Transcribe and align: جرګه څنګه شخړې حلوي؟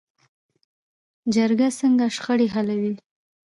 جرګه 1.33 1.67
څنګه 1.79 2.05
شخړې 2.15 2.47
حلوي؟ 2.53 2.93